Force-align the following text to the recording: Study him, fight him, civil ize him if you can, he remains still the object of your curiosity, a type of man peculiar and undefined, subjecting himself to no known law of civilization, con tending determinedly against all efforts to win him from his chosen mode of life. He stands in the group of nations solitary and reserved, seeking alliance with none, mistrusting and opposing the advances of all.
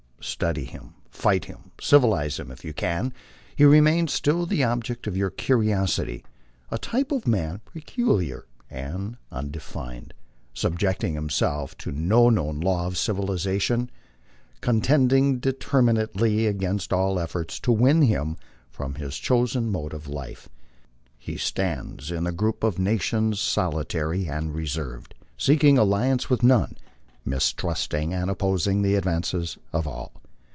Study 0.23 0.65
him, 0.65 0.93
fight 1.09 1.45
him, 1.45 1.71
civil 1.81 2.13
ize 2.13 2.39
him 2.39 2.51
if 2.51 2.63
you 2.63 2.73
can, 2.73 3.11
he 3.55 3.65
remains 3.65 4.13
still 4.13 4.45
the 4.45 4.63
object 4.63 5.07
of 5.07 5.17
your 5.17 5.31
curiosity, 5.31 6.23
a 6.69 6.77
type 6.77 7.11
of 7.11 7.27
man 7.27 7.59
peculiar 7.73 8.45
and 8.69 9.17
undefined, 9.31 10.13
subjecting 10.53 11.15
himself 11.15 11.75
to 11.79 11.91
no 11.91 12.29
known 12.29 12.59
law 12.59 12.85
of 12.85 12.99
civilization, 12.99 13.89
con 14.61 14.79
tending 14.79 15.39
determinedly 15.39 16.45
against 16.45 16.93
all 16.93 17.19
efforts 17.19 17.59
to 17.59 17.71
win 17.71 18.03
him 18.03 18.37
from 18.69 18.95
his 18.95 19.17
chosen 19.17 19.71
mode 19.71 19.91
of 19.93 20.07
life. 20.07 20.47
He 21.17 21.35
stands 21.35 22.11
in 22.11 22.25
the 22.25 22.31
group 22.31 22.63
of 22.63 22.77
nations 22.77 23.39
solitary 23.39 24.27
and 24.29 24.53
reserved, 24.53 25.15
seeking 25.35 25.79
alliance 25.79 26.29
with 26.29 26.43
none, 26.43 26.77
mistrusting 27.23 28.11
and 28.15 28.31
opposing 28.31 28.81
the 28.81 28.95
advances 28.95 29.55
of 29.71 29.87
all. 29.87 30.11